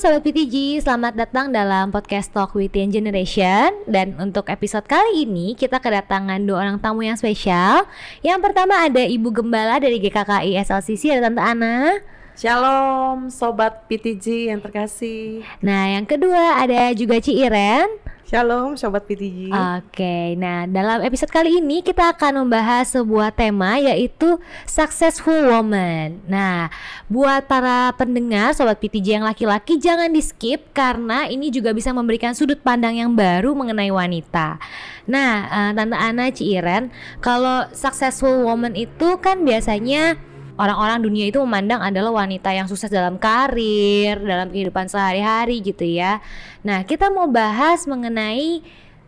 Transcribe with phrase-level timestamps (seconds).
[0.00, 3.84] Sobat PTG, selamat datang dalam podcast Talk with Young Generation.
[3.84, 7.84] Dan untuk episode kali ini kita kedatangan dua orang tamu yang spesial.
[8.24, 12.00] Yang pertama ada Ibu Gembala dari GKKI SLCC, ada Tante Ana
[12.32, 15.44] Shalom Sobat PTG yang terkasih.
[15.60, 18.00] Nah yang kedua ada juga Ci Iren
[18.30, 24.38] Shalom Sobat PTG Oke, nah dalam episode kali ini kita akan membahas sebuah tema yaitu
[24.70, 26.22] Successful Woman.
[26.30, 26.70] Nah,
[27.10, 32.30] buat para pendengar Sobat PTG yang laki-laki jangan di skip Karena ini juga bisa memberikan
[32.30, 34.62] sudut pandang yang baru mengenai wanita.
[35.10, 40.29] Nah, uh, Tante Ana Ciiren Kalau Successful Woman itu kan biasanya
[40.60, 46.20] orang-orang dunia itu memandang adalah wanita yang sukses dalam karir, dalam kehidupan sehari-hari gitu ya.
[46.60, 48.60] Nah, kita mau bahas mengenai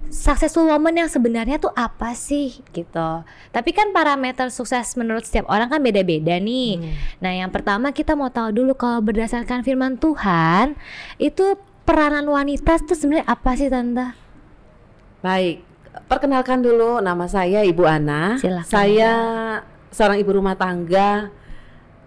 [0.09, 3.11] successful woman yang sebenarnya tuh apa sih gitu.
[3.53, 6.81] Tapi kan parameter sukses menurut setiap orang kan beda-beda nih.
[6.81, 6.93] Hmm.
[7.21, 10.75] Nah, yang pertama kita mau tahu dulu kalau berdasarkan firman Tuhan
[11.21, 14.09] itu peranan wanita itu sebenarnya apa sih tante?
[15.23, 15.63] Baik,
[16.09, 18.41] perkenalkan dulu nama saya Ibu Ana.
[18.41, 18.67] Silakan.
[18.67, 19.13] Saya
[19.93, 21.29] seorang ibu rumah tangga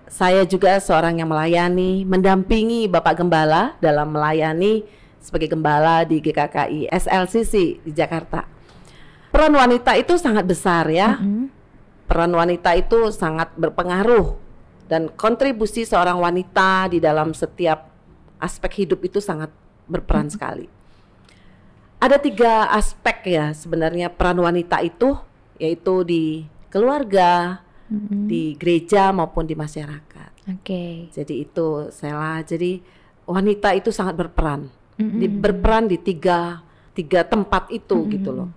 [0.05, 4.85] saya juga seorang yang melayani, mendampingi Bapak Gembala dalam melayani
[5.17, 8.45] sebagai gembala di GKKI SLCC di Jakarta.
[9.33, 11.17] Peran wanita itu sangat besar ya.
[11.17, 11.45] Mm -hmm.
[12.05, 14.37] Peran wanita itu sangat berpengaruh
[14.85, 17.89] dan kontribusi seorang wanita di dalam setiap
[18.37, 19.49] aspek hidup itu sangat
[19.89, 20.35] berperan mm -hmm.
[20.37, 20.65] sekali.
[21.97, 25.17] Ada tiga aspek ya sebenarnya peran wanita itu
[25.57, 28.25] yaitu di keluarga, mm-hmm.
[28.29, 30.31] di gereja maupun di masyarakat.
[30.51, 30.61] Oke.
[30.61, 30.91] Okay.
[31.13, 32.41] Jadi itu Sela.
[32.45, 32.81] Jadi
[33.25, 34.69] wanita itu sangat berperan,
[35.01, 35.19] mm-hmm.
[35.19, 36.61] di, berperan di tiga
[36.95, 38.13] tiga tempat itu mm-hmm.
[38.15, 38.49] gitu loh,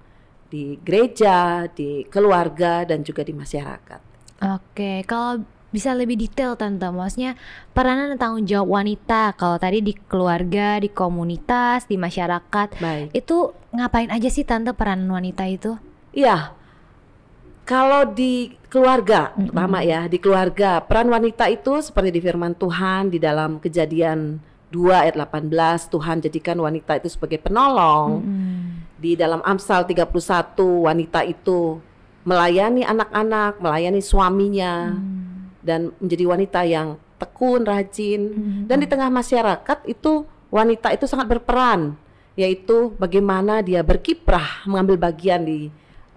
[0.47, 4.01] di gereja, di keluarga dan juga di masyarakat.
[4.39, 4.97] Oke, okay.
[5.03, 7.37] kalau bisa lebih detail tante, maksudnya
[7.77, 13.13] peranan dan tanggung jawab wanita kalau tadi di keluarga, di komunitas, di masyarakat, Baik.
[13.13, 15.77] itu ngapain aja sih tante peranan wanita itu?
[16.17, 16.57] Iya,
[17.69, 19.53] kalau di keluarga, mm-hmm.
[19.53, 24.41] pertama ya, di keluarga, peran wanita itu seperti di firman Tuhan di dalam kejadian
[24.73, 28.25] 2 ayat 18, Tuhan jadikan wanita itu sebagai penolong.
[28.25, 28.65] Mm-hmm.
[28.97, 30.09] Di dalam Amsal 31,
[30.89, 31.77] wanita itu
[32.25, 35.61] melayani anak-anak, melayani suaminya, mm-hmm.
[35.61, 38.21] dan menjadi wanita yang tekun, rajin.
[38.33, 38.65] Mm-hmm.
[38.65, 42.01] Dan di tengah masyarakat itu wanita itu sangat berperan,
[42.33, 45.69] yaitu bagaimana dia berkiprah mengambil bagian di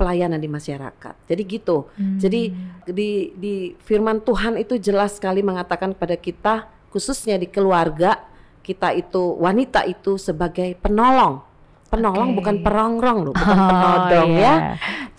[0.02, 1.14] pelayanan di masyarakat.
[1.30, 1.86] Jadi gitu.
[1.94, 2.18] Hmm.
[2.18, 2.50] Jadi
[2.90, 6.54] di di firman Tuhan itu jelas sekali mengatakan kepada kita
[6.90, 8.18] khususnya di keluarga
[8.66, 11.46] kita itu wanita itu sebagai penolong.
[11.94, 12.38] Penolong okay.
[12.40, 14.42] bukan perongrong loh, bukan oh, penodong yeah.
[14.42, 14.56] ya.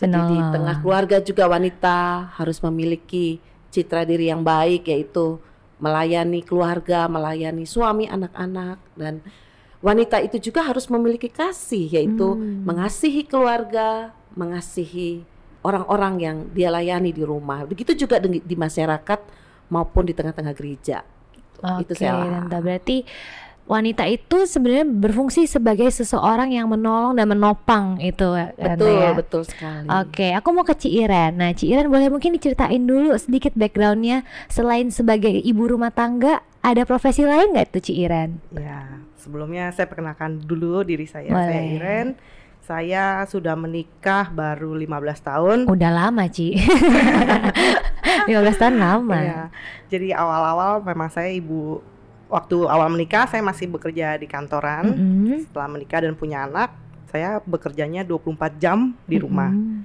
[0.03, 1.97] Jadi di tengah keluarga juga wanita
[2.34, 3.38] harus memiliki
[3.70, 5.38] citra diri yang baik yaitu
[5.78, 9.20] melayani keluarga, melayani suami, anak-anak dan
[9.84, 12.64] wanita itu juga harus memiliki kasih yaitu hmm.
[12.64, 15.22] mengasihi keluarga, mengasihi
[15.62, 17.62] orang-orang yang dia layani di rumah.
[17.65, 19.20] Begitu juga di, di masyarakat
[19.70, 21.06] maupun di tengah-tengah gereja.
[21.32, 21.59] Gitu.
[21.62, 22.44] Oke, itu saya.
[22.50, 23.06] Berarti
[23.62, 28.26] wanita itu sebenarnya berfungsi sebagai seseorang yang menolong dan menopang itu
[28.59, 29.10] betul ya?
[29.15, 33.14] betul sekali oke aku mau ke Ci Iren nah Ci Iren boleh mungkin diceritain dulu
[33.14, 38.99] sedikit backgroundnya selain sebagai ibu rumah tangga ada profesi lain nggak itu Ci Iren ya
[39.14, 41.47] sebelumnya saya perkenalkan dulu diri saya boleh.
[41.47, 42.06] saya Iren
[42.62, 45.59] saya sudah menikah baru 15 tahun.
[45.67, 46.55] Udah lama, Ci.
[48.31, 49.19] 15 tahun lama.
[49.19, 49.43] Iya.
[49.91, 51.83] Jadi awal-awal memang saya ibu
[52.31, 54.95] waktu awal menikah saya masih bekerja di kantoran.
[54.95, 55.39] Mm -hmm.
[55.50, 56.71] Setelah menikah dan punya anak,
[57.11, 59.50] saya bekerjanya 24 jam di rumah.
[59.50, 59.81] Mm -hmm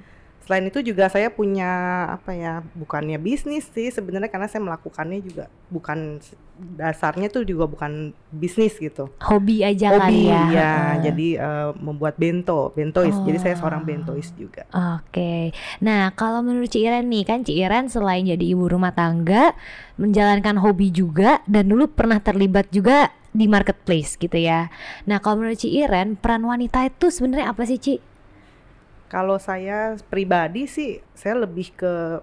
[0.48, 1.68] selain itu juga saya punya
[2.08, 6.24] apa ya bukannya bisnis sih sebenarnya karena saya melakukannya juga bukan
[6.58, 9.12] dasarnya tuh juga bukan bisnis gitu.
[9.20, 10.92] Hobi aja hobi kali ya, ya uh.
[11.04, 13.12] jadi uh, membuat bento bentois.
[13.12, 13.28] Oh.
[13.28, 14.64] jadi saya seorang bentois juga.
[14.72, 15.12] Oke.
[15.12, 15.44] Okay.
[15.84, 19.52] nah kalau menurut Ci Iren nih kan Ci Iren selain jadi ibu rumah tangga
[20.00, 24.72] menjalankan hobi juga dan dulu pernah terlibat juga di marketplace gitu ya.
[25.06, 28.17] Nah kalau menurut Ci Iren peran wanita itu sebenarnya apa sih Ci
[29.08, 32.22] kalau saya pribadi sih, saya lebih ke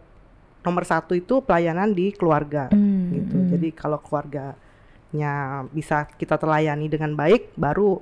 [0.64, 3.36] nomor satu itu pelayanan di keluarga, mm, gitu.
[3.36, 3.48] Mm.
[3.52, 8.00] Jadi kalau keluarganya bisa kita telayani dengan baik, baru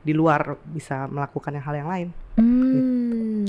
[0.00, 2.08] di luar bisa melakukan hal yang lain.
[2.40, 2.90] Hmm, gitu.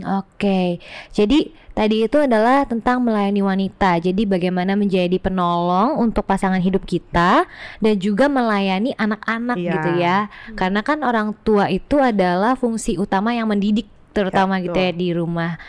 [0.01, 0.67] Oke, okay.
[1.15, 4.03] jadi tadi itu adalah tentang melayani wanita.
[4.03, 7.47] Jadi bagaimana menjadi penolong untuk pasangan hidup kita
[7.79, 9.73] dan juga melayani anak-anak yeah.
[9.77, 10.17] gitu ya.
[10.59, 15.09] Karena kan orang tua itu adalah fungsi utama yang mendidik terutama ya, gitu ya di
[15.15, 15.59] rumah.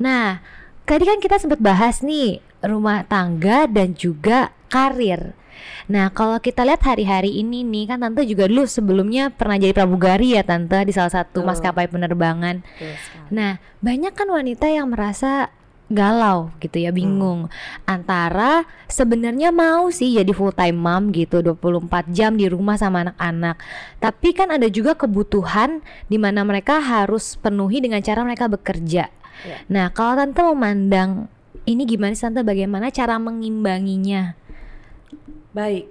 [0.00, 0.40] Nah,
[0.84, 5.32] tadi kan kita sempat bahas nih rumah tangga dan juga karir.
[5.86, 10.36] Nah, kalau kita lihat hari-hari ini nih kan tante juga dulu sebelumnya pernah jadi pramugari
[10.36, 11.48] ya tante di salah satu Betul.
[11.48, 12.60] maskapai penerbangan.
[12.60, 12.94] Betul.
[13.32, 15.48] Nah, banyak kan wanita yang merasa
[15.86, 17.46] galau gitu ya, bingung
[17.86, 23.56] antara sebenarnya mau sih jadi full time mom gitu 24 jam di rumah sama anak-anak.
[24.02, 25.78] Tapi kan ada juga kebutuhan
[26.10, 29.06] di mana mereka harus penuhi dengan cara mereka bekerja.
[29.46, 29.56] Ya.
[29.70, 31.30] Nah, kalau tante memandang
[31.66, 34.34] ini gimana tante bagaimana cara mengimbanginya?
[35.54, 35.86] Baik.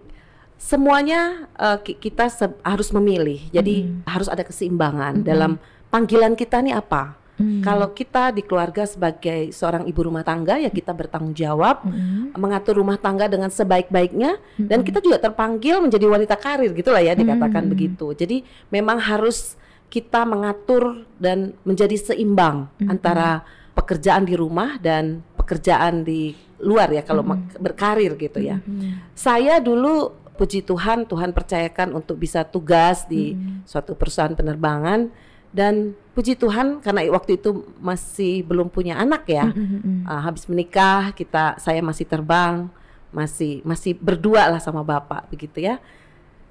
[0.56, 1.47] Semuanya
[1.83, 3.38] ki- kita se- harus memilih.
[3.53, 5.56] Jadi harus ada keseimbangan dalam
[5.88, 7.15] panggilan kita nih apa.
[7.36, 7.60] Hmm.
[7.60, 12.32] Kalau kita di keluarga sebagai seorang ibu rumah tangga ya kita bertanggung jawab Mm-mm.
[12.34, 17.68] mengatur rumah tangga dengan sebaik-baiknya dan kita juga terpanggil menjadi wanita karir gitulah ya dikatakan
[17.68, 17.72] Mm.
[17.72, 18.08] begitu.
[18.12, 18.40] Jadi
[18.70, 26.88] memang harus kita mengatur dan menjadi seimbang antara pekerjaan di rumah dan pekerjaan di luar
[26.90, 28.64] ya kalau mak- berkarir gitu ya.
[29.12, 35.12] Saya dulu puji Tuhan Tuhan percayakan untuk bisa tugas di suatu perusahaan penerbangan
[35.56, 39.48] dan puji Tuhan karena waktu itu masih belum punya anak ya.
[39.48, 40.04] Mm-mm.
[40.04, 42.68] Uh, habis menikah kita saya masih terbang,
[43.16, 45.80] masih masih berdua lah sama bapak begitu ya.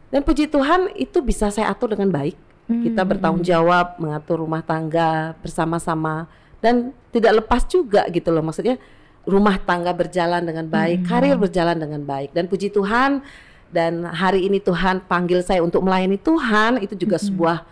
[0.08, 2.36] Dan puji Tuhan itu bisa saya atur dengan baik.
[2.64, 6.24] Kita bertanggung jawab mengatur rumah tangga bersama-sama
[6.64, 8.80] dan tidak lepas juga gitu loh maksudnya
[9.28, 13.20] rumah tangga berjalan dengan baik, karir berjalan dengan baik dan puji Tuhan
[13.68, 17.68] dan hari ini Tuhan panggil saya untuk melayani Tuhan itu juga sebuah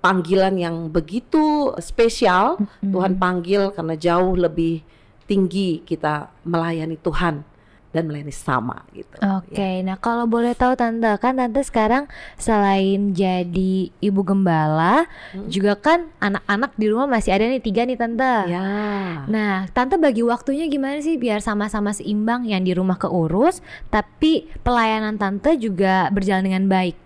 [0.00, 2.60] panggilan yang begitu spesial.
[2.80, 4.80] Tuhan panggil karena jauh lebih
[5.26, 7.42] tinggi kita melayani Tuhan
[7.96, 9.16] dan melayani sama gitu.
[9.40, 12.04] Oke, nah kalau boleh tahu tante, kan tante sekarang
[12.36, 15.08] selain jadi ibu gembala,
[15.48, 18.52] juga kan anak-anak di rumah masih ada nih tiga nih tante.
[18.52, 19.24] Ya.
[19.24, 25.16] Nah, tante bagi waktunya gimana sih biar sama-sama seimbang yang di rumah keurus, tapi pelayanan
[25.16, 27.05] tante juga berjalan dengan baik.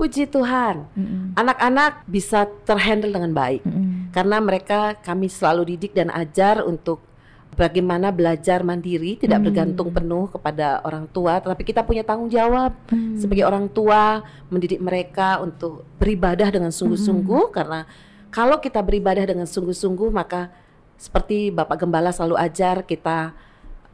[0.00, 0.88] Puji Tuhan.
[1.36, 4.08] Anak-anak bisa terhandle dengan baik Mm-mm.
[4.16, 7.04] karena mereka kami selalu didik dan ajar untuk
[7.52, 13.20] bagaimana belajar mandiri, tidak bergantung penuh kepada orang tua, tetapi kita punya tanggung jawab Hmm.
[13.20, 17.84] sebagai orang tua mendidik mereka untuk beribadah dengan sungguh-sungguh karena
[18.32, 20.48] kalau kita beribadah dengan sungguh-sungguh maka
[20.96, 23.36] seperti Bapak Gembala selalu ajar kita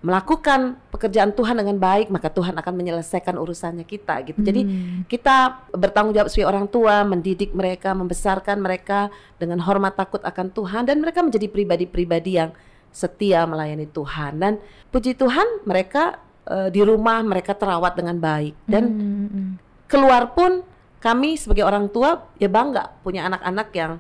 [0.05, 4.39] melakukan pekerjaan Tuhan dengan baik maka Tuhan akan menyelesaikan urusannya kita gitu.
[4.45, 5.03] Jadi Hmm.
[5.09, 9.09] kita bertanggung jawab sebagai orang tua mendidik mereka, membesarkan mereka
[9.41, 12.51] dengan hormat takut akan Tuhan dan mereka menjadi pribadi-pribadi yang
[12.93, 14.53] setia melayani Tuhan dan
[14.89, 16.17] puji Tuhan mereka
[16.49, 19.47] eh, di rumah mereka terawat dengan baik dan Mm-mm.
[19.85, 20.65] keluar pun
[20.97, 23.93] kami sebagai orang tua ya bangga punya anak-anak yang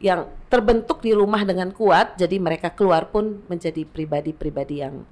[0.00, 5.04] yang terbentuk di rumah dengan kuat jadi mereka keluar pun menjadi pribadi-pribadi yang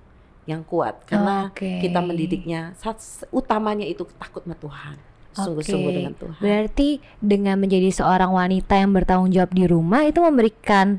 [0.46, 1.82] yang kuat karena Oke.
[1.82, 4.94] kita mendidiknya sat- utamanya itu takut sama Tuhan
[5.32, 5.96] sungguh-sungguh Oke.
[5.96, 6.88] dengan Tuhan Berarti
[7.18, 10.96] dengan menjadi seorang wanita yang bertanggung jawab di rumah itu memberikan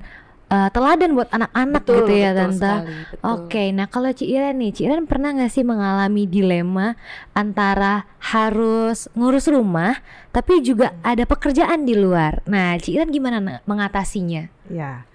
[0.47, 2.59] uh, teladan buat anak-anak gitu ya betul tante.
[2.61, 2.93] sekali.
[3.25, 6.93] Oke, nah kalau Ci Iren nih, Ci Iren pernah nggak sih mengalami dilema
[7.33, 9.97] antara harus ngurus rumah
[10.29, 12.45] tapi juga ada pekerjaan di luar.
[12.45, 14.47] Nah, Ci Iren gimana na- mengatasinya?
[14.67, 15.07] Ya,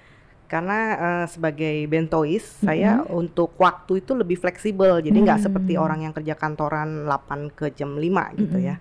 [0.52, 5.46] karena eh, sebagai bentois saya untuk waktu itu lebih fleksibel, jadi nggak Hmm.
[5.48, 8.04] seperti orang yang kerja kantoran 8 ke jam 5
[8.36, 8.76] gitu ya.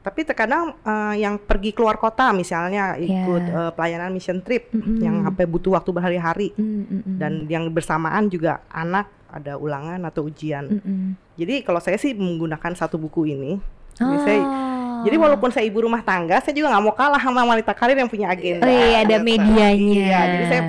[0.00, 3.56] Tapi terkadang eh, yang pergi keluar kota misalnya ikut Ya.
[3.58, 4.96] eh, pelayanan mission trip Mm-mm.
[4.98, 7.16] yang sampai butuh waktu berhari-hari Mm, mm, mm.
[7.16, 10.68] dan yang bersamaan juga anak ada ulangan atau ujian.
[10.68, 11.08] Mm, mm.
[11.36, 13.56] Jadi kalau saya sih menggunakan satu buku ini.
[13.92, 14.22] Jadi, Oh.
[14.22, 14.40] saya,
[15.04, 18.10] jadi walaupun saya ibu rumah tangga, saya juga nggak mau kalah sama wanita karir yang
[18.10, 18.64] punya agenda.
[18.64, 19.26] Oh iya, ada Gitu.
[19.26, 19.94] medianya.
[20.06, 20.62] Iya, jadi saya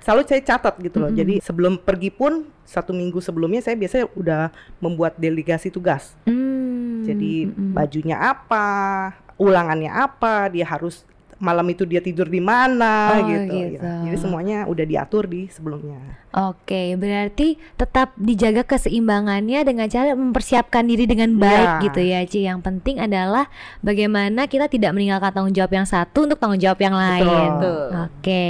[0.00, 1.10] selalu saya catat gitu loh.
[1.12, 1.20] Mm-mm.
[1.20, 4.42] Jadi sebelum pergi pun satu minggu sebelumnya saya biasanya udah
[4.80, 6.14] membuat delegasi tugas.
[6.24, 7.72] Hmm, Jadi mm, mm.
[7.74, 8.68] bajunya apa,
[9.36, 11.02] ulangannya apa, dia harus
[11.40, 13.48] malam itu dia tidur di mana Oh, gitu.
[13.48, 13.80] gitu.
[13.80, 14.04] ya.
[14.04, 16.20] Jadi semuanya udah diatur di sebelumnya.
[16.30, 21.82] Oke, berarti tetap dijaga keseimbangannya dengan cara mempersiapkan diri dengan baik Iya.
[21.88, 22.40] gitu ya, Ci.
[22.44, 23.48] Yang penting adalah
[23.80, 27.24] bagaimana kita tidak meninggalkan tanggung jawab yang satu untuk tanggung jawab yang lain.
[27.56, 27.88] Betul.
[28.06, 28.46] Oke.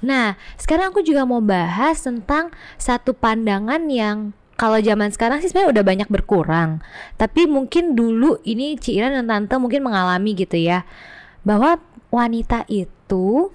[0.00, 5.72] Nah, sekarang aku juga mau bahas tentang satu pandangan yang kalau zaman sekarang sih sebenarnya
[5.76, 6.84] udah banyak berkurang.
[7.16, 10.84] Tapi mungkin dulu ini Ci Iren dan Tante mungkin mengalami gitu ya.
[11.40, 13.50] Bahwa wanita itu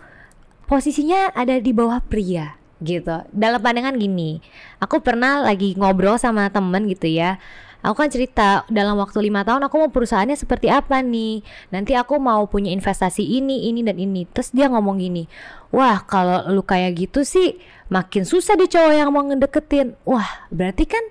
[0.66, 3.24] posisinya ada di bawah pria gitu.
[3.32, 4.42] Dalam pandangan gini,
[4.82, 7.40] aku pernah lagi ngobrol sama temen gitu ya.
[7.86, 11.46] Aku kan cerita dalam waktu lima tahun aku mau perusahaannya seperti apa nih.
[11.70, 14.26] Nanti aku mau punya investasi ini, ini dan ini.
[14.26, 15.30] Terus dia ngomong gini,
[15.70, 17.62] wah kalau lu kayak gitu sih
[17.94, 19.94] makin susah deh cowok yang mau ngedeketin.
[20.02, 21.06] Wah berarti kan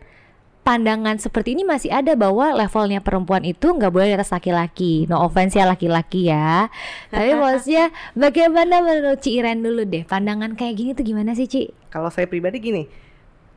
[0.65, 5.05] pandangan seperti ini masih ada bahwa levelnya perempuan itu nggak boleh di atas laki-laki.
[5.07, 6.73] No offense ya laki-laki ya.
[7.13, 11.69] Tapi maksudnya bagaimana menurut Ci Iren dulu deh pandangan kayak gini tuh gimana sih Ci?
[11.93, 12.89] Kalau saya pribadi gini,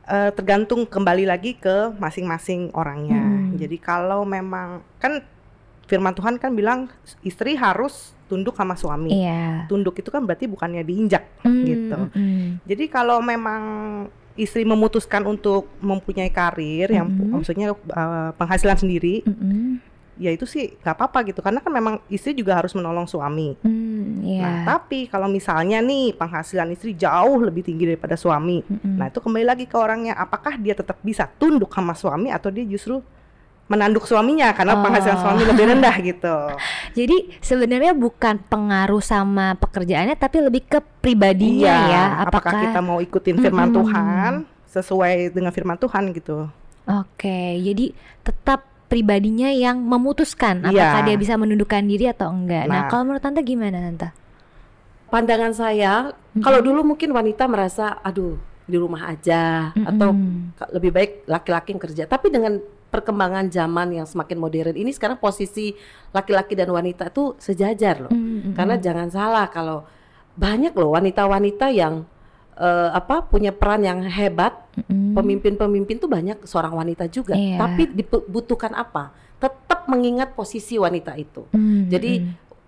[0.04, 3.24] uh, tergantung kembali lagi ke masing-masing orangnya.
[3.24, 3.56] Hmm.
[3.56, 5.24] Jadi kalau memang kan
[5.88, 6.92] firman Tuhan kan bilang
[7.24, 9.24] istri harus tunduk sama suami.
[9.24, 9.64] Iya.
[9.72, 11.98] Tunduk itu kan berarti bukannya diinjak hmm, gitu.
[12.12, 12.60] Hmm.
[12.68, 13.62] Jadi kalau memang
[14.38, 16.96] istri memutuskan untuk mempunyai karir mm -hmm.
[16.96, 19.68] yang maksudnya uh, penghasilan sendiri, mm -hmm.
[20.22, 23.58] ya itu sih nggak apa-apa gitu karena kan memang istri juga harus menolong suami.
[23.66, 24.42] Mm, yeah.
[24.46, 28.94] Nah tapi kalau misalnya nih penghasilan istri jauh lebih tinggi daripada suami, mm -hmm.
[28.94, 32.62] nah itu kembali lagi ke orangnya apakah dia tetap bisa tunduk sama suami atau dia
[32.62, 33.02] justru
[33.68, 34.82] menanduk suaminya karena oh.
[34.82, 36.36] penghasilan suami lebih rendah gitu.
[36.96, 42.04] Jadi sebenarnya bukan pengaruh sama pekerjaannya tapi lebih ke pribadinya iya, ya.
[42.24, 43.78] Apakah, apakah kita mau ikutin firman mm -hmm.
[43.78, 44.32] Tuhan
[44.72, 46.48] sesuai dengan firman Tuhan gitu.
[46.88, 47.92] Oke, jadi
[48.24, 50.88] tetap pribadinya yang memutuskan iya.
[50.88, 52.64] apakah dia bisa menundukkan diri atau enggak.
[52.64, 54.08] Nah, nah kalau menurut tante gimana tante?
[55.12, 56.42] Pandangan saya, mm -hmm.
[56.44, 59.90] kalau dulu mungkin wanita merasa, aduh di rumah aja mm -hmm.
[59.92, 60.08] atau
[60.76, 62.02] lebih baik laki-laki yang kerja.
[62.08, 62.56] Tapi dengan
[62.88, 65.76] perkembangan zaman yang semakin modern ini sekarang posisi
[66.10, 68.12] laki-laki dan wanita itu sejajar loh.
[68.12, 68.52] Mm -hmm.
[68.56, 69.84] Karena jangan salah kalau
[70.38, 72.08] banyak loh wanita-wanita yang
[72.56, 74.56] uh, apa punya peran yang hebat,
[74.88, 77.36] pemimpin-pemimpin mm tuh banyak seorang wanita juga.
[77.36, 77.60] Yeah.
[77.60, 79.12] Tapi dibutuhkan apa?
[79.36, 81.44] Tetap mengingat posisi wanita itu.
[81.52, 81.82] Mm -hmm.
[81.92, 82.12] Jadi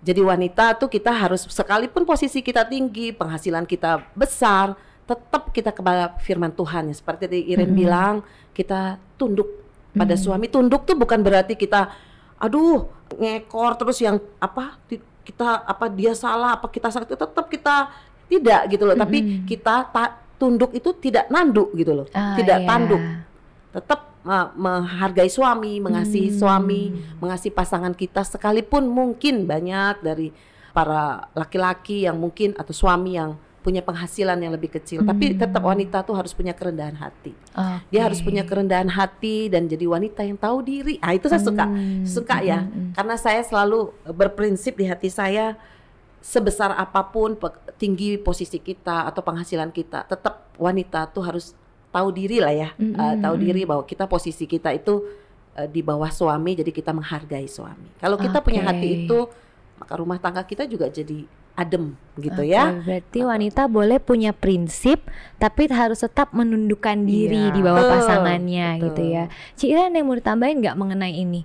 [0.00, 4.72] jadi wanita tuh kita harus sekalipun posisi kita tinggi, penghasilan kita besar,
[5.04, 6.94] tetap kita kepada firman Tuhan ya.
[6.96, 7.80] Seperti Iren mm -hmm.
[7.80, 8.14] bilang,
[8.56, 10.23] kita tunduk pada hmm.
[10.23, 11.90] suami tunduk tuh bukan berarti kita
[12.40, 14.78] aduh ngekor terus yang apa
[15.26, 17.92] kita apa dia salah apa kita salah tetap kita
[18.30, 19.04] tidak gitu loh hmm.
[19.04, 22.66] tapi kita ta, tunduk itu tidak nanduk gitu loh ah, tidak iya.
[22.66, 23.02] tanduk
[23.70, 26.38] tetap uh, menghargai suami mengasihi hmm.
[26.38, 26.82] suami
[27.18, 30.30] mengasihi pasangan kita sekalipun mungkin banyak dari
[30.70, 35.08] para laki-laki yang mungkin atau suami yang punya penghasilan yang lebih kecil, hmm.
[35.12, 37.36] tapi tetap wanita tuh harus punya kerendahan hati.
[37.52, 37.78] Okay.
[37.92, 40.96] Dia harus punya kerendahan hati dan jadi wanita yang tahu diri.
[41.04, 42.08] Ah itu saya suka, hmm.
[42.08, 42.72] suka ya, hmm.
[42.72, 42.90] hmm.
[42.96, 45.60] karena saya selalu berprinsip di hati saya
[46.20, 47.36] sebesar apa pun
[47.80, 51.56] tinggi posisi kita atau penghasilan kita, tetap wanita tuh harus
[51.92, 52.96] tahu diri lah ya, hmm.
[52.96, 55.04] uh, tahu diri bahwa kita posisi kita itu
[55.56, 57.92] uh, di bawah suami, jadi kita menghargai suami.
[58.00, 58.46] Kalau kita okay.
[58.46, 59.28] punya hati itu,
[59.80, 61.25] maka rumah tangga kita juga jadi
[61.56, 62.72] adem gitu okay, ya.
[62.72, 65.02] Berarti wanita boleh punya prinsip
[65.40, 68.84] tapi harus tetap menundukkan diri iya, di bawah betul, pasangannya betul.
[68.92, 69.25] gitu ya.
[69.56, 71.42] Ci Iren yang mau ditambahin nggak mengenai ini?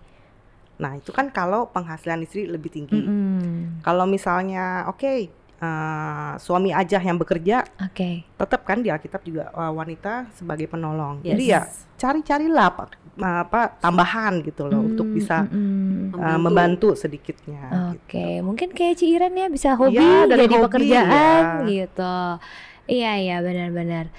[0.75, 2.99] Nah itu kan kalau penghasilan istri lebih tinggi.
[2.99, 3.55] Mm -hmm.
[3.83, 5.31] Kalau misalnya oke okay,
[5.65, 8.21] uh, suami aja yang bekerja, okay.
[8.37, 11.25] tetap kan di Alkitab juga uh, wanita sebagai penolong.
[11.25, 11.29] Yes.
[11.33, 11.61] Jadi ya
[11.95, 12.83] cari-carilah apa,
[13.17, 17.95] apa tambahan gitu loh hmm, untuk bisa hmm, uh, membantu sedikitnya.
[17.95, 18.31] Oke, okay.
[18.37, 18.45] gitu.
[18.45, 21.67] mungkin kayak Ci Iren ya bisa hobi ya, jadi hobi, pekerjaan ya.
[21.67, 22.15] gitu.
[22.85, 24.13] Iya iya benar-benar.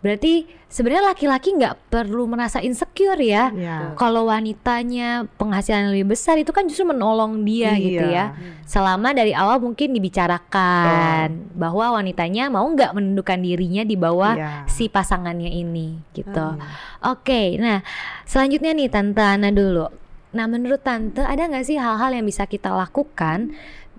[0.00, 3.52] Berarti sebenarnya laki-laki nggak perlu merasa insecure ya.
[3.52, 3.92] ya.
[4.00, 7.84] Kalau wanitanya penghasilan lebih besar itu kan justru menolong dia iya.
[7.84, 8.24] gitu ya.
[8.64, 11.52] Selama dari awal mungkin dibicarakan oh.
[11.52, 14.50] bahwa wanitanya mau nggak menundukkan dirinya di bawah iya.
[14.64, 16.48] si pasangannya ini gitu.
[16.56, 16.64] Hmm.
[17.12, 17.84] Oke, nah
[18.24, 19.84] selanjutnya nih Tante Ana dulu.
[20.32, 23.52] Nah menurut Tante ada nggak sih hal-hal yang bisa kita lakukan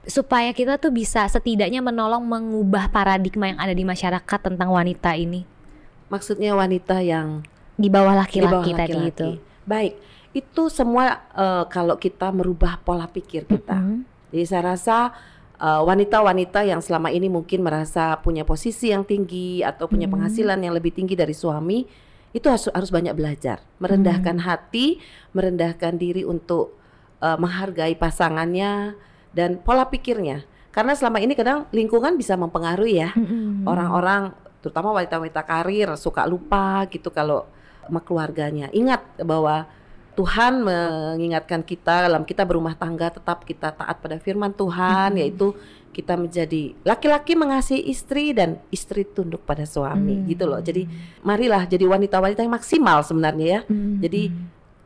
[0.10, 5.61] supaya kita tuh bisa setidaknya menolong mengubah paradigma yang ada di masyarakat tentang wanita ini?
[6.12, 7.48] Maksudnya wanita yang
[7.80, 9.30] di bawah laki-laki tadi itu.
[9.64, 9.96] Baik,
[10.36, 13.80] itu semua uh, kalau kita merubah pola pikir kita.
[13.80, 14.00] Mm -hmm.
[14.32, 14.98] Jadi saya rasa
[15.60, 20.16] eh, wanita-wanita uh, yang selama ini mungkin merasa punya posisi yang tinggi atau punya mm
[20.16, 20.24] -hmm.
[20.28, 21.84] penghasilan yang lebih tinggi dari suami,
[22.32, 24.52] itu harus harus banyak belajar, merendahkan mm -hmm.
[24.52, 24.88] hati,
[25.36, 26.80] merendahkan diri untuk
[27.20, 28.96] uh, menghargai pasangannya
[29.36, 30.48] dan pola pikirnya.
[30.72, 33.12] Karena selama ini kadang lingkungan bisa mempengaruhi ya
[33.68, 37.50] orang-orang mm -hmm terutama wanita-wanita karir suka lupa gitu kalau
[37.84, 38.70] sama keluarganya.
[38.72, 39.68] Ingat bahwa
[40.16, 45.20] Tuhan mengingatkan kita dalam kita berumah tangga tetap kita taat pada firman Tuhan hmm.
[45.24, 45.56] yaitu
[45.92, 50.28] kita menjadi laki-laki mengasihi istri dan istri tunduk pada suami hmm.
[50.32, 50.60] gitu loh.
[50.60, 50.88] Jadi
[51.24, 53.62] marilah jadi wanita-wanita yang maksimal sebenarnya ya.
[53.68, 54.00] Hmm.
[54.04, 54.32] Jadi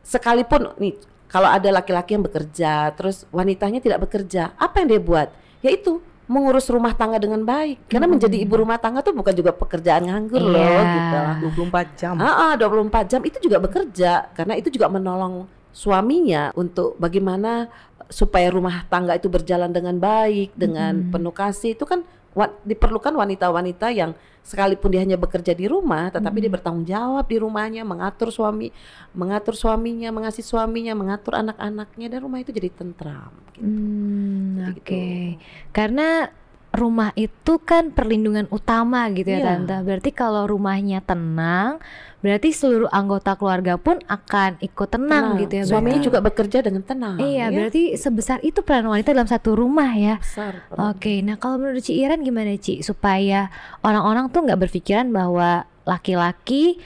[0.06, 0.94] sekalipun nih
[1.26, 5.28] kalau ada laki-laki yang bekerja terus wanitanya tidak bekerja, apa yang dia buat?
[5.62, 8.14] Yaitu mengurus rumah tangga dengan baik karena hmm.
[8.18, 11.42] menjadi ibu rumah tangga tuh bukan juga pekerjaan nganggur yeah.
[11.42, 15.46] loh gitu 24 jam ah, ah 24 jam itu juga bekerja karena itu juga menolong
[15.70, 17.70] suaminya untuk bagaimana
[18.10, 21.10] supaya rumah tangga itu berjalan dengan baik dengan hmm.
[21.14, 22.02] penuh kasih itu kan
[22.36, 24.12] wa- diperlukan wanita-wanita yang
[24.44, 28.70] sekalipun dia hanya bekerja di rumah, tetapi dia bertanggung jawab di rumahnya, mengatur suami,
[29.10, 33.32] mengatur suaminya, mengasihi suaminya, mengatur anak-anaknya, dan rumah itu jadi tentram.
[33.56, 33.66] gitu.
[33.66, 34.86] Hmm, Jadi oke.
[34.86, 35.42] gitu.
[35.72, 36.30] Karena
[36.76, 39.46] rumah itu kan perlindungan utama gitu ya Iya.
[39.58, 39.76] tante.
[39.82, 41.80] Berarti kalau rumahnya tenang,
[42.18, 45.40] berarti seluruh anggota keluarga pun akan ikut tenang, Tenang.
[45.40, 45.62] gitu ya.
[45.64, 46.06] Suaminya berarti.
[46.06, 47.16] juga bekerja dengan tenang.
[47.16, 47.46] Iya, ya.
[47.50, 50.16] berarti sebesar itu peran wanita dalam satu rumah ya.
[50.16, 50.68] besar.
[50.70, 53.48] Oke, nah kalau menurut Ci Iren gimana Ci supaya
[53.80, 56.78] orang-orang tuh nggak berpikiran bahwa laki-laki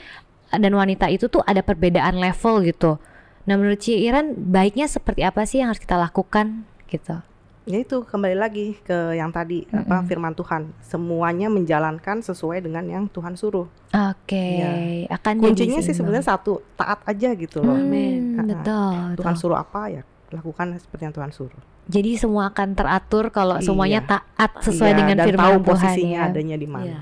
[0.49, 2.99] dan wanita itu tuh ada perbedaan level gitu.
[3.41, 7.23] Nah menurut Ci Iren baiknya seperti apa sih yang harus kita lakukan gitu?
[7.71, 10.05] Ya itu kembali lagi ke yang tadi apa Mm-mm.
[10.05, 10.75] firman Tuhan.
[10.81, 13.71] Semuanya menjalankan sesuai dengan yang Tuhan suruh.
[13.89, 15.07] Oke, Iya.
[15.09, 17.71] akan Kuncinya sih sebenarnya satu, taat aja gitu loh.
[17.71, 18.21] Hmm, Amin.
[18.43, 19.39] Betul, Tuhan betul.
[19.39, 21.61] suruh apa ya lakukan seperti yang Tuhan suruh.
[21.87, 23.65] Jadi semua akan teratur kalau Iya.
[23.65, 26.27] semuanya taat sesuai Iya, dengan dan firman tahu Tuhan posisinya ya.
[26.27, 26.85] adanya di mana.
[26.85, 26.99] Iya.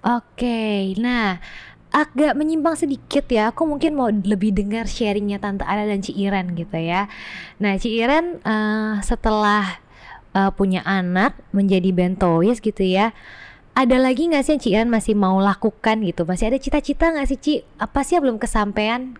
[0.00, 0.60] Oke,
[0.96, 1.36] nah
[1.90, 3.52] agak menyimpang sedikit ya.
[3.52, 7.04] Aku mungkin mau lebih dengar sharingnya Tante Ana dan Ci Iren gitu ya.
[7.56, 9.76] Nah, Ci Iren eh, setelah
[10.36, 13.12] eh, punya anak menjadi bentois gitu ya.
[13.74, 16.22] Ada lagi nggak sih yang Ci Iren masih mau lakukan gitu?
[16.28, 17.54] Masih ada cita-cita nggak sih Ci?
[17.80, 19.16] Apa sih yang belum kesampaian?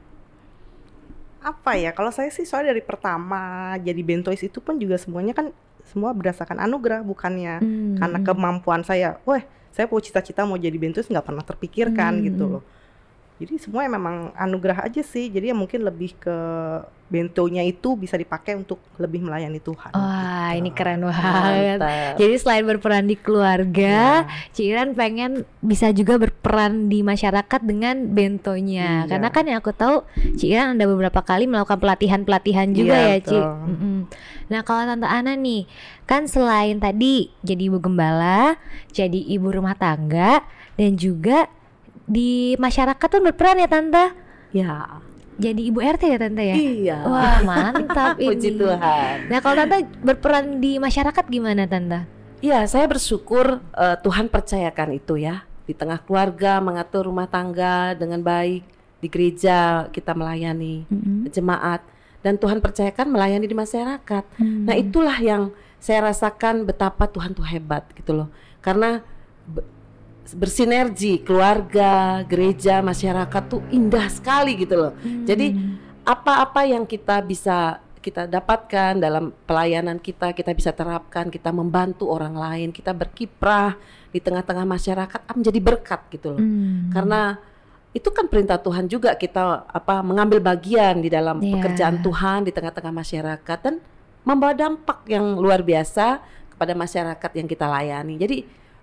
[1.41, 1.91] Apa ya?
[1.97, 5.47] Kalau saya sih soalnya dari pertama jadi bentois itu pun juga semuanya kan
[5.89, 8.27] semua berdasarkan anugerah bukannya Hmm, karena hmm.
[8.29, 9.17] kemampuan saya.
[9.25, 9.41] Wah,
[9.73, 12.53] saya punya cita-cita mau jadi bentois nggak pernah terpikirkan Hmm, gitu hmm.
[12.61, 12.63] loh.
[13.41, 15.33] Jadi semua memang anugerah aja sih.
[15.33, 16.37] Jadi ya mungkin lebih ke
[17.11, 19.91] bentonya itu bisa dipakai untuk lebih melayani Tuhan.
[19.97, 20.61] Wah, gitu.
[20.63, 21.83] ini keren banget.
[21.83, 22.15] Mantap.
[22.23, 24.53] Jadi selain berperan di keluarga, Iya.
[24.55, 29.05] Ci Iren pengen bisa juga berperan di masyarakat dengan bentonya.
[29.05, 29.11] Iya.
[29.11, 30.07] Karena kan yang aku tahu
[30.39, 33.39] Ci Iren ada beberapa kali melakukan pelatihan-pelatihan juga Iya, ya, Ci.
[33.41, 33.99] Mm-mm.
[34.53, 35.67] Nah, kalau Tante Ana nih,
[36.07, 38.55] kan selain tadi jadi ibu gembala,
[38.95, 40.47] jadi ibu rumah tangga
[40.79, 41.51] dan juga
[42.11, 44.05] di masyarakat tuh berperan ya Tante.
[44.51, 44.99] Ya.
[45.39, 46.57] Jadi ibu RT ya Tante ya?
[46.59, 46.99] Iya.
[47.07, 48.35] Wah, mantap ini.
[48.35, 49.31] Puji Tuhan.
[49.31, 52.03] Nah, kalau Tante berperan di masyarakat gimana Tante?
[52.43, 55.47] Iya, saya bersyukur eh, Tuhan percayakan itu ya.
[55.65, 58.67] Di tengah keluarga mengatur rumah tangga dengan baik,
[58.99, 61.31] di gereja kita melayani Mm-mm.
[61.31, 61.79] jemaat
[62.21, 64.25] dan Tuhan percayakan melayani di masyarakat.
[64.37, 64.67] Hmm.
[64.69, 68.29] Nah, itulah yang saya rasakan betapa Tuhan tuh hebat gitu loh.
[68.61, 69.01] Karena
[70.35, 74.93] bersinergi keluarga, gereja, masyarakat tuh indah sekali gitu loh.
[75.27, 75.55] Jadi
[76.05, 82.33] apa-apa yang kita bisa kita dapatkan dalam pelayanan kita, kita bisa terapkan, kita membantu orang
[82.33, 83.77] lain, kita berkiprah
[84.09, 86.41] di tengah-tengah masyarakat ah, menjadi berkat gitu loh.
[86.41, 86.89] Hmm.
[86.91, 87.37] Karena
[87.93, 91.61] itu kan perintah Tuhan juga kita apa mengambil bagian di dalam Iya.
[91.61, 93.75] pekerjaan Tuhan di tengah-tengah masyarakat dan
[94.25, 96.25] membawa dampak yang luar biasa
[96.57, 98.15] kepada masyarakat yang kita layani.
[98.17, 98.39] Jadi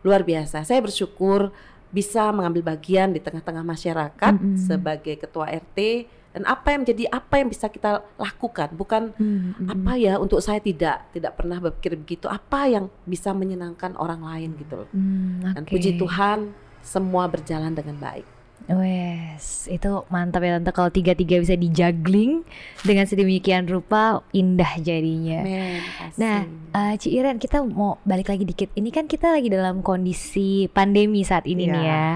[0.06, 0.66] luar biasa.
[0.66, 1.54] Saya bersyukur
[1.88, 4.60] bisa mengambil bagian di tengah-tengah masyarakat Mm-mm.
[4.60, 9.68] sebagai ketua RT dan apa yang menjadi apa yang bisa kita lakukan bukan Hmm, hmm,
[9.74, 14.54] apa ya untuk saya tidak tidak pernah berpikir begitu apa yang bisa menyenangkan orang lain
[14.60, 15.72] gitu loh hmm, dan oke.
[15.74, 18.28] puji Tuhan semua berjalan dengan baik
[18.68, 22.44] Wes, itu mantap ya tante kalau tiga-tiga bisa dijuggling
[22.84, 25.40] dengan sedemikian rupa indah jadinya.
[25.40, 25.80] Amin.
[26.20, 26.44] Nah,
[26.76, 28.68] eh, Ci Iren kita mau balik lagi dikit.
[28.76, 31.96] Ini kan kita lagi dalam kondisi pandemi saat ini nih Iya.
[31.96, 32.08] ya.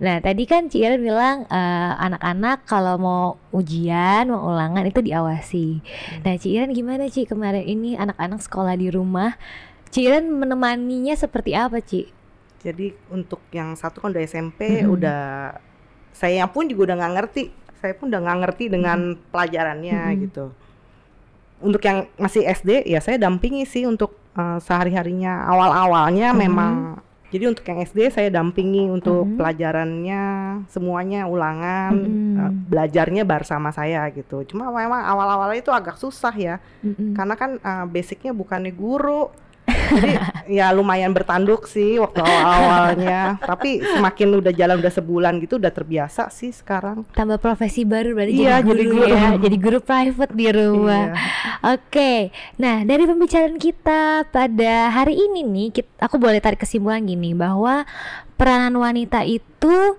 [0.00, 5.84] Nah, tadi kan Ci Iren bilang eh, anak-anak kalau mau ujian, mau ulangan itu diawasi.
[6.24, 9.36] Nah, Ci Iren gimana Ci kemarin ini anak-anak sekolah di rumah?
[9.92, 12.08] Ci Iren menemaninya seperti apa Ci?
[12.64, 14.94] Jadi untuk yang satu kan udah SMP Mm-mm.
[14.94, 15.22] udah
[16.12, 17.42] saya pun juga udah nggak ngerti.
[17.78, 18.98] Saya pun udah nggak ngerti dengan
[19.28, 20.20] pelajarannya Mm-mm.
[20.22, 20.44] gitu.
[21.58, 26.38] Untuk yang masih SD ya saya dampingi sih untuk eh, sehari-harinya awal-awalnya Mhm.
[26.38, 26.74] memang
[27.28, 29.36] jadi untuk yang SD saya dampingi untuk Mhm.
[29.36, 30.22] pelajarannya
[30.66, 32.36] semuanya ulangan Mhm.
[32.38, 34.40] eh, belajarnya bersama saya gitu.
[34.44, 37.12] Cuma memang awal-awalnya itu agak susah ya Mm-mm.
[37.12, 39.28] karena kan eh, basicnya bukannya guru
[39.92, 40.12] jadi
[40.48, 43.36] ya lumayan bertanduk sih waktu awal-awalnya.
[43.38, 47.04] Tapi semakin udah jalan udah sebulan gitu udah terbiasa sih sekarang.
[47.12, 49.12] Tambah profesi baru berarti Iya, jadi jadi guru, guru.
[49.12, 49.28] ya.
[49.38, 51.04] Jadi guru private di rumah.
[51.08, 51.14] Iya.
[51.76, 52.12] oke.
[52.56, 57.84] Nah dari pembicaraan kita pada hari ini nih kit- aku boleh tarik kesimpulan gini bahwa
[58.34, 59.96] peranan wanita itu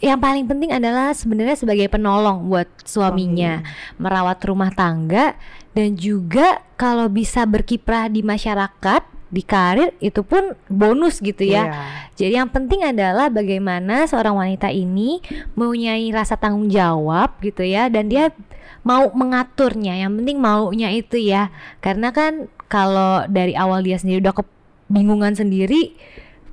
[0.00, 3.60] yang paling penting adalah sebenarnya sebagai penolong buat suaminya.
[3.96, 5.36] Merawat rumah tangga
[5.70, 11.82] dan juga kalau bisa berkiprah di masyarakat di karir itu pun bonus gitu ya Iya.
[12.18, 15.22] jadi yang penting adalah bagaimana seorang wanita ini
[15.54, 18.34] mempunyai rasa tanggung jawab gitu ya dan dia
[18.80, 19.92] mau mengaturnya.
[19.92, 21.52] Yang penting maunya itu ya.
[21.84, 25.92] Karena kan kalau dari awal dia sendiri udah kebingungan sendiri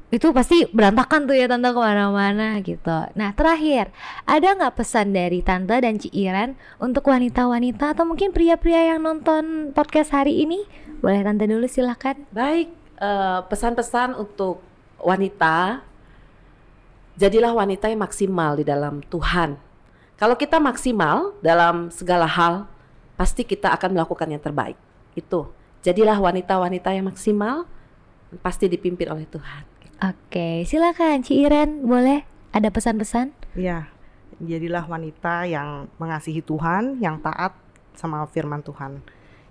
[0.07, 2.97] itu pasti berantakan tuh ya tante ke mana-mana gitu.
[3.19, 3.91] Nah terakhir
[4.23, 9.75] ada nggak pesan dari tante dan Ci Iren untuk wanita-wanita atau mungkin pria-pria yang nonton
[9.75, 10.63] podcast hari ini?
[11.03, 12.15] Boleh tante dulu silahkan.
[12.31, 12.71] Baik
[13.03, 14.63] uh, pesan-pesan untuk
[15.03, 15.83] wanita,
[17.19, 19.59] jadilah wanita yang maksimal di dalam Tuhan.
[20.17, 22.65] Kalau kita maksimal dalam segala hal,
[23.19, 24.79] pasti kita akan melakukan yang terbaik.
[25.13, 25.51] Itu
[25.85, 27.69] jadilah wanita-wanita yang maksimal,
[28.41, 29.76] pasti dipimpin oleh Tuhan.
[29.97, 32.21] Oke, silakan Ci Iren, boleh
[32.53, 33.33] ada pesan-pesan?
[33.57, 33.89] Iya,
[34.37, 37.57] jadilah wanita yang mengasihi Tuhan, yang taat
[37.97, 39.01] sama firman Tuhan.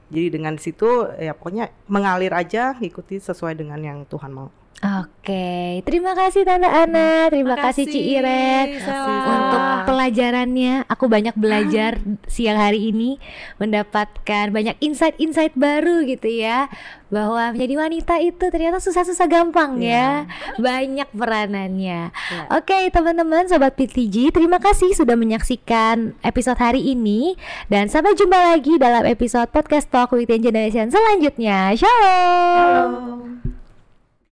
[0.07, 4.55] Jadi dengan situ ya pokoknya mengalir aja, ikuti sesuai dengan yang Tuhan mau.
[4.77, 8.77] Oke, terima kasih Tante Ana, terima kasih Ci Iren
[9.25, 10.85] untuk pelajarannya.
[10.85, 11.97] Aku banyak belajar
[12.29, 13.17] siang hari ini,
[13.57, 16.69] mendapatkan banyak insight-insight baru gitu ya,
[17.09, 20.29] bahwa menjadi wanita itu ternyata susah-susah gampang yeah.
[20.29, 22.13] ya, banyak peranannya.
[22.13, 22.47] Yeah.
[22.53, 27.41] Oke, teman-teman, sobat PTG, terima kasih sudah menyaksikan episode hari ini
[27.73, 31.73] dan sampai jumpa lagi dalam episode podcast Talk with Generation selanjutnya.
[31.81, 32.53] Shalom.
[32.53, 33.66] Shalom.